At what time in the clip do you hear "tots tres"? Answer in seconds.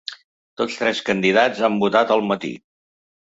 0.61-1.01